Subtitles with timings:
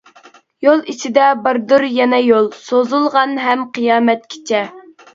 [0.67, 4.69] يول ئىچىدە باردۇر يەنە يول، سوزۇلغان ھەم قىيامەتكىچە.